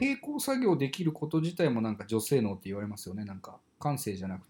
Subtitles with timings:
[0.00, 3.24] 並行作業できること自体もなんか女性能って言われますよね。
[3.24, 4.48] なんか感性じゃなくて。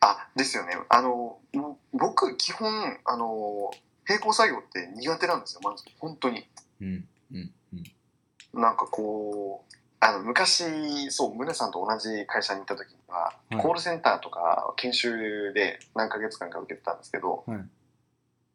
[0.00, 0.72] あですよね。
[0.88, 3.70] あのも僕基本あの
[4.08, 6.46] 並行作業って苦手なんですよまず本当に。
[6.80, 8.60] うんうんうん。
[8.60, 13.56] なんかこうあの昔そう宗さんと同じ会社に行った時には、はい。
[13.56, 17.60] コールセンターとか研修で何ヶ月間か受けてたんですけど、はい。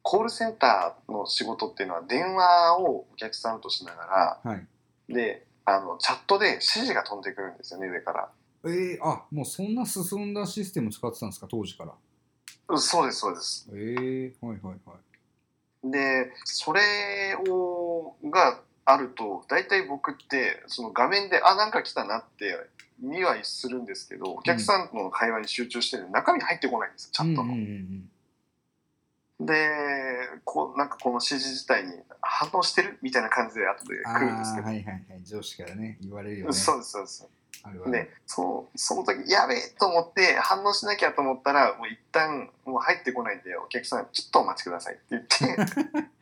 [0.02, 4.58] コールセンターの仕事っていうのは電話をお客さんとしながはい。
[4.58, 4.62] ら
[5.10, 8.30] であのチャットで指示が飛んでくるんですよね上から。
[8.66, 11.94] えー、あもうそんな進んだシステム使ってたんですか当時から。
[12.70, 13.70] うんそうですそうです。
[13.72, 15.92] えー、はいはいはい。
[15.92, 16.82] でそれ
[17.48, 22.58] をがあると大体僕ってその画面であなんか来たなって
[23.00, 27.54] 見はするんですけどお客さんとの会話に集中してる中身入ってこないんですよチャットの。
[27.54, 28.10] うんうんうん
[29.40, 29.70] で
[30.44, 35.24] こうなんかこの指示自体に反応してるみたいな感じで後であ来るんですけど、あはいはいはい。
[35.24, 36.54] 上司からね言われるよね。
[36.54, 37.28] そうですそうです。
[37.88, 46.08] でそうその時やべえと思って反応しなきゃと思ったらもう一旦もう入ってこないんでお客さんちょっとお待ちくださいって言って。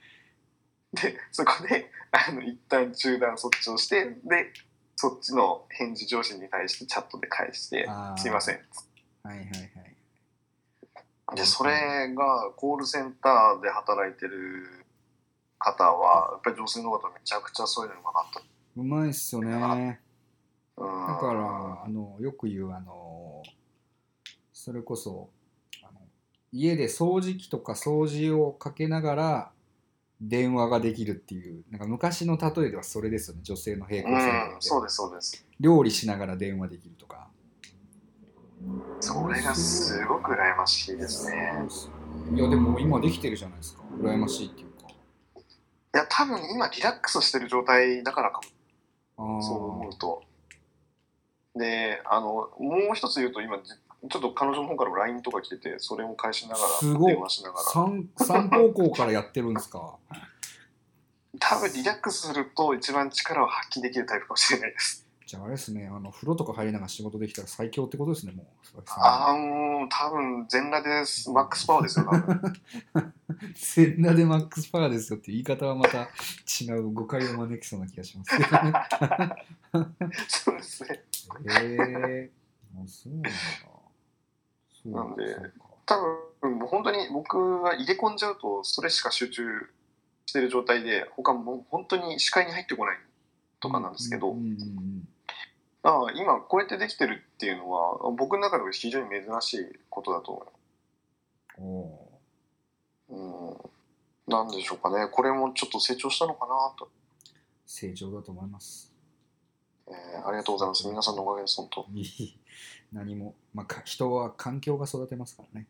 [0.95, 4.53] でそこであの一旦中断措置をしてで
[4.95, 8.59] そっちの返事上司に対してチャットで返してあー「すいません」
[9.23, 9.94] はいはいはい
[11.35, 14.85] でそれがコールセンターで働いてる
[15.59, 18.41] 方はやっぱり女性の方めちゃくちゃそういうのうまかった。
[18.77, 19.99] うまいっすよね。
[20.77, 21.07] うん。
[21.07, 23.43] だからあのよく言うあの
[24.53, 25.29] それこそ
[25.83, 25.99] あの
[26.51, 29.51] 家で掃除機とか掃除をかけながら
[30.21, 33.41] 電話ができるっていうなんか昔の例えではそれですよね。
[33.43, 35.45] 女性の並行作業うん、そうでですそうです。
[35.59, 37.29] 料理しながら電話できるとか
[38.99, 41.53] それがすごく羨ましいですね。
[42.33, 43.83] いやでも今できてるじゃないですか。
[43.99, 44.89] 羨ましいっていうか。
[44.89, 44.93] い
[45.93, 48.41] や多分今リラックスしてる状態だからか
[49.17, 50.23] あもそうー思うと。
[51.55, 53.71] であのもう一つ言うと今じ
[54.09, 57.63] ちょっと彼女の方からも LINE とか来ててそれを返しながら電話しながら。
[57.63, 59.95] 三三方向からやってるんですか？
[61.39, 72.53] 多分リラックスすると一番力を発揮できるタイプかもしれないですじゃああれですねあの風呂とか入りながら仕事できたら最強ってことですねもうああもう多分全裸ですマックスパワーですよ多分。
[73.55, 76.09] 全裸でマックスパワーですよって言い方はまた
[76.61, 78.37] 違う誤解を招きそうな気がします。
[78.37, 78.73] けどね。
[80.27, 81.03] そうですね。
[81.47, 82.31] へえ
[82.77, 83.29] あそうなんだ。
[84.83, 85.23] そうなんで
[85.87, 85.97] 多
[86.41, 89.43] 分もう本当に僕は入れ込んじゃうとそれしか集中
[90.27, 92.97] してる状態で他もう本当に視界に入ってこない
[93.59, 95.07] とかなんですけど、うんうんうん
[95.85, 100.51] だから今こうやってできてるっていうのは僕の中では非常に珍しいことだと
[101.59, 102.09] 思
[103.07, 103.15] おーう。
[103.15, 106.89] うん、なんでしょうかねこれもちょっと成長したのかなと、
[107.67, 108.91] 成長だと思います。
[109.87, 112.39] えーありがとうございます皆さんのおかげです本当いい
[112.91, 115.67] 何も、まあ、か人は環境が育てますからね。